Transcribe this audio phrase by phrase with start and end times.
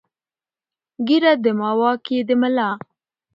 [0.53, 2.69] ـ ږيره دما، واک يې د ملا.